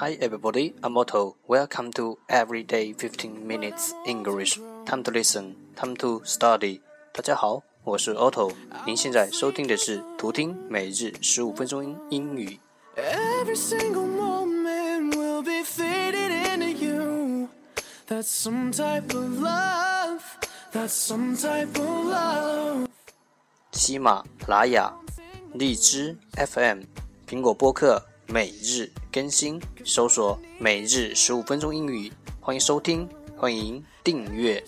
[0.00, 1.36] Hi everybody, I'm Otto.
[1.46, 4.58] Welcome to Everyday 15 Minutes English.
[4.86, 6.80] Time to listen, time to study.
[7.12, 8.50] 大家好，我是 Otto。
[8.86, 12.58] 您现在收听的是图听每日十五分钟英语。
[12.96, 17.48] Every single moment will be faded into you.
[18.08, 20.22] That's some type of love.
[20.72, 22.88] That's some type of love.
[23.72, 24.94] 喜马拉雅、
[25.52, 26.84] 荔枝 FM、
[27.28, 28.06] 苹果播客。
[28.32, 34.62] 每日更新，搜索“每日十五分钟英语”，欢迎收听，欢迎订阅。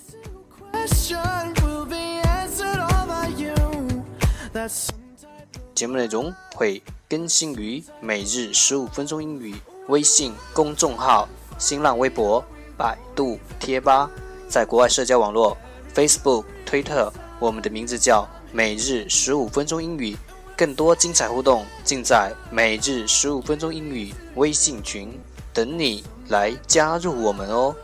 [5.72, 9.54] 节目内容会更新于“每日十五分钟英语”
[9.86, 12.44] 微信公众号、新浪微博、
[12.76, 14.10] 百度贴吧，
[14.48, 15.56] 在国外社交网络
[15.94, 20.16] Facebook、推特，我们的名字叫“每日十五分钟英语”。
[20.56, 25.18] 更多精彩互动尽在每日十五分钟英语微信群，
[25.52, 27.74] 等你来加入我们哦！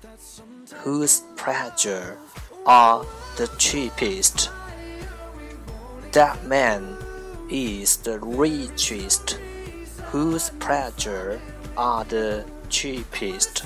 [0.84, 2.18] whose pleasure
[2.66, 3.06] are
[3.36, 4.50] the cheapest.
[6.12, 6.96] That man
[7.48, 9.38] is the richest,
[10.12, 11.40] whose pleasure
[11.76, 13.62] are the cheapest.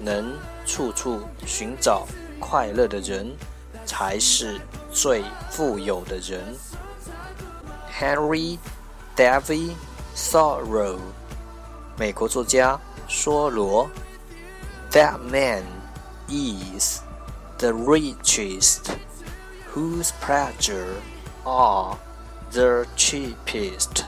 [0.00, 2.06] 能处处寻找
[2.38, 3.36] 快乐的人，
[3.84, 4.60] 才是
[4.92, 6.56] 最富有的人。
[7.92, 8.58] Henry
[9.16, 9.72] David
[10.14, 10.98] Thoreau，
[11.96, 13.90] 美国作家梭罗。
[14.92, 15.64] That man
[16.28, 17.00] is
[17.58, 18.90] the richest,
[19.74, 20.94] whose pleasure
[21.44, 21.98] are
[22.52, 24.04] the cheapest.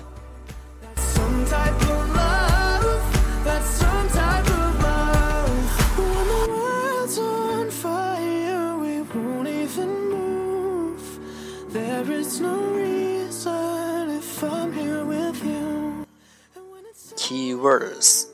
[17.64, 18.26] Keywords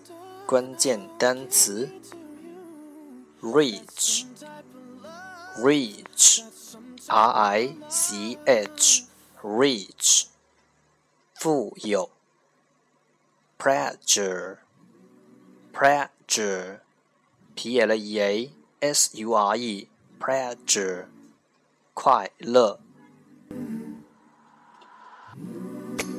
[0.47, 1.89] 关键单词
[3.41, 4.27] rich
[5.59, 6.43] rich
[7.07, 9.05] r i c h
[9.45, 10.27] rich
[11.37, 12.11] 富有
[13.57, 14.57] pleasure
[15.73, 16.81] pleasure
[17.55, 18.51] p l e a
[18.81, 19.89] s u r e
[20.19, 21.05] pleasure
[21.95, 22.81] 快乐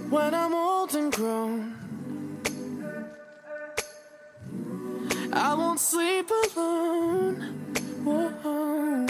[0.09, 1.80] when I'm old and grown.
[5.33, 7.41] I won't sleep alone.
[8.03, 9.07] Whoa.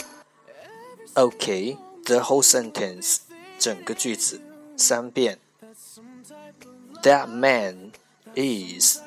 [1.15, 3.21] Okay, the whole sentence
[3.57, 4.39] 整个句子
[4.75, 5.39] 三遍。
[7.03, 7.93] That man
[8.35, 8.99] is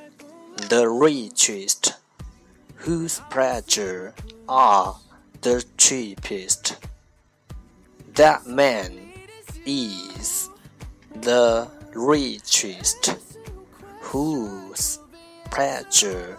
[0.68, 1.94] the richest,
[2.84, 4.14] whose pleasure
[4.48, 4.96] are
[5.42, 6.76] the cheapest.
[8.14, 8.92] That man
[9.64, 10.48] is
[11.14, 13.16] the richest,
[14.00, 14.98] whose
[15.50, 16.38] pleasure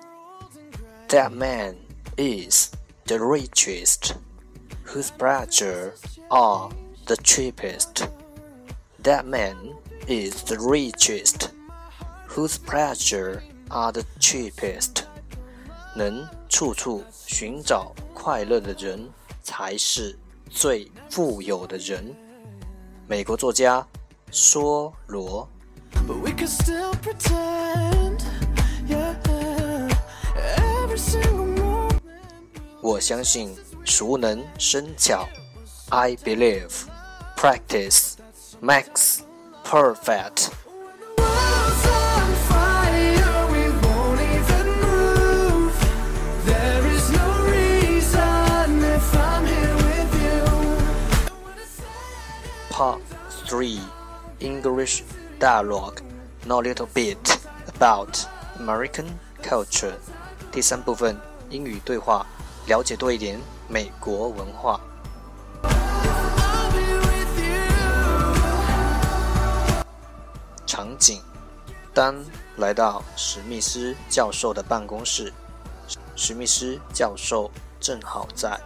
[1.10, 1.76] That man
[2.16, 2.70] is
[3.06, 4.14] the richest,
[4.84, 5.92] whose pleasure
[6.28, 6.70] are
[7.06, 8.08] the cheapest.
[9.02, 9.56] That man
[10.08, 11.50] is the richest,
[12.28, 15.04] whose pleasure are the cheapest.
[15.94, 19.08] 能处处寻找快乐的人，
[19.42, 20.18] 才是
[20.50, 22.14] 最富有的人。
[23.06, 23.86] 美国作家
[24.32, 25.48] 梭罗。
[26.06, 28.22] But we could still pretend.
[28.86, 29.14] Yeah.
[30.36, 30.69] Every single moment.
[32.82, 35.28] 我相信熟能生巧。
[35.90, 36.70] I believe
[37.36, 38.16] practice
[38.60, 39.20] makes
[39.64, 40.50] perfect.
[41.18, 45.74] World's on fire, we won't even move.
[46.44, 50.44] There is no reason if I'm here with you.
[52.70, 53.02] Part
[53.48, 53.80] 3
[54.40, 55.02] English
[55.38, 56.00] Dialogue
[56.46, 58.24] Know a little bit about
[58.60, 59.96] American culture.
[60.51, 61.17] 第三部分
[61.49, 62.25] 英语对话，
[62.67, 63.39] 了解多一点
[63.69, 64.81] 美国文化。
[70.65, 71.21] 场景：
[71.93, 72.13] 丹
[72.57, 75.31] 来到史密斯教授的办公室，
[76.17, 78.59] 史密斯教授正好在。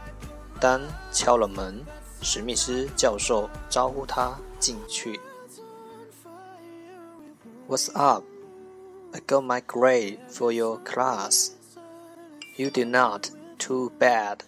[0.59, 1.85] 丹敲了门，
[2.19, 5.19] 史密斯教授招呼他进去。
[7.67, 8.23] What's up?
[9.13, 11.51] I got my grade for your class.
[12.55, 13.31] You did not.
[13.57, 14.43] Too bad.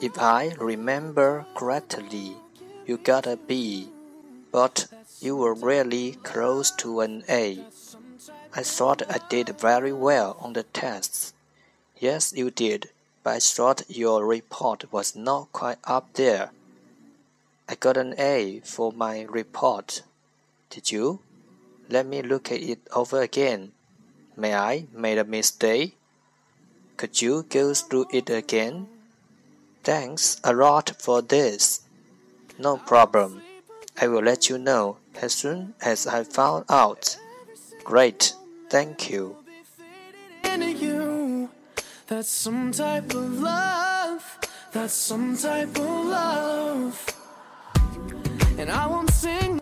[0.00, 2.36] If I remember correctly,
[2.86, 3.88] you got a B,
[4.50, 4.88] but
[5.20, 7.64] you were really close to an A.
[8.54, 11.32] I thought I did very well on the tests.
[11.98, 12.90] Yes, you did,
[13.22, 16.50] but I thought your report was not quite up there.
[17.68, 20.02] I got an A for my report.
[20.70, 21.20] Did you?
[21.88, 23.72] Let me look at it over again.
[24.36, 25.96] May I made a mistake?
[26.97, 28.87] Could you go through it again?
[29.83, 31.81] Thanks a lot for this.
[32.59, 33.41] No problem.
[34.01, 37.17] I will let you know as soon as I found out.
[37.83, 38.33] Great.
[38.69, 39.37] Thank you.
[40.43, 41.49] into you.
[42.07, 44.23] That's some type of love.
[44.71, 46.95] That's some type of love.
[48.57, 49.61] And I won't sing.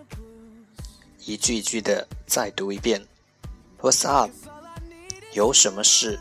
[1.26, 3.06] 一句一句的再读一遍。
[3.82, 4.32] What's up？
[5.34, 6.20] 有什么事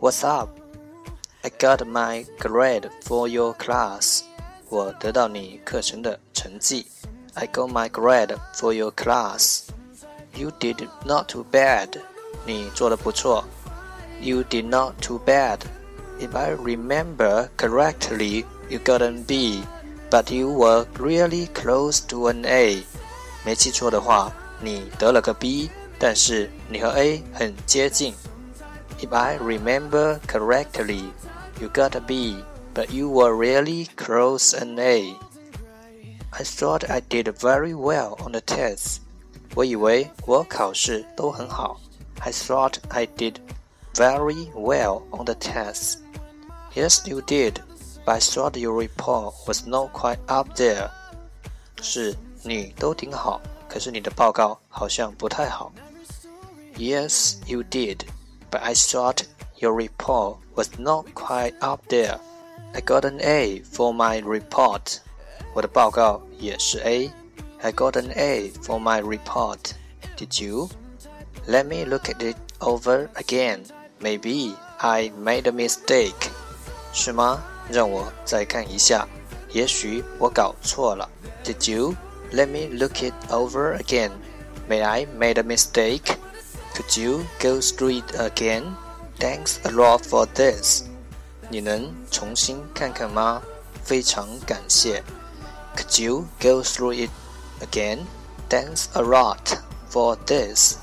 [0.00, 4.22] ？What's up？I got my grade for your class。
[4.68, 6.86] 我得到你课程的成绩。
[7.34, 9.62] I got my grade for your class.
[10.34, 11.88] You did not too bad.
[12.46, 13.44] 你做的不错。
[14.20, 15.60] You did not too bad.
[16.18, 19.64] If I remember correctly, you got an B,
[20.10, 22.84] but you were really close to an A.
[23.44, 28.14] 没记错的话，你得了个 B，但是你和 A 很接近。
[29.00, 31.12] If I remember correctly,
[31.60, 32.42] you got a B,
[32.72, 35.14] but you were really close an A.
[36.32, 39.00] I thought I did very well on the test.
[39.54, 41.80] 我以为我考试都很好。
[42.20, 43.36] I thought I did
[43.94, 45.98] very well on the test.
[46.74, 47.60] Yes, you did,
[48.04, 50.90] but I thought your report was not quite up there.
[51.80, 55.72] 是你都挺好，可是你的报告好像不太好。
[56.76, 58.00] Yes, you did,
[58.50, 59.24] but I thought
[59.58, 62.18] your report was not quite up there.
[62.74, 64.98] I got an A for my report.
[65.54, 67.12] 我的报告也是 A.
[67.60, 69.72] I got an A for my report.
[70.16, 70.68] Did you?
[71.46, 73.66] Let me look at it over again.
[74.00, 76.30] Maybe I made a mistake.
[76.92, 77.42] 是吗？
[77.70, 79.08] 让我再看一下。
[79.52, 81.08] 也许我搞错了。
[81.44, 81.94] Did you?
[82.32, 84.10] Let me look it over again.
[84.68, 86.16] May I made a mistake?
[86.78, 88.74] Could you go through it again?
[89.18, 90.84] Thanks a lot for this.
[91.48, 93.42] 你能重新看看吗？
[93.84, 95.02] 非常感谢。
[95.76, 97.10] Could you go through it
[97.60, 98.06] again?
[98.48, 99.58] Thanks a lot
[99.90, 100.76] for this.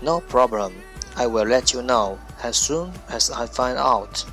[0.00, 0.72] No problem.
[1.14, 4.24] I will let you know as soon as I find out.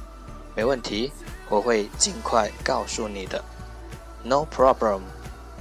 [0.56, 1.12] 没问题，
[1.50, 3.44] 我会尽快告诉你的。
[4.24, 5.02] No problem.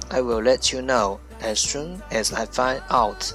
[0.09, 3.33] I will let you know as soon as I find out.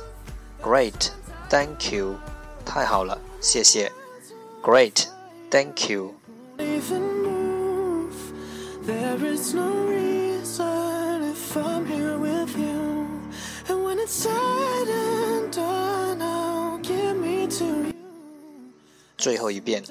[0.63, 1.11] Great.
[1.52, 2.16] Thank you，
[2.66, 3.92] 太好了，谢谢。
[4.64, 6.14] Great，Thank you。
[8.88, 13.06] There is no reason if I'm here with you.
[13.68, 17.18] And when it's sad and done, I'll give
[17.60, 17.94] to you.
[19.18, 19.84] 最后一遍,